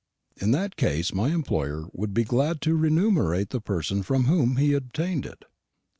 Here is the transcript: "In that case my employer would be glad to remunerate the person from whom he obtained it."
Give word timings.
"In 0.35 0.49
that 0.49 0.77
case 0.77 1.13
my 1.13 1.29
employer 1.29 1.85
would 1.93 2.11
be 2.11 2.23
glad 2.23 2.59
to 2.61 2.75
remunerate 2.75 3.51
the 3.51 3.61
person 3.61 4.01
from 4.01 4.23
whom 4.23 4.55
he 4.55 4.73
obtained 4.73 5.27
it." 5.27 5.45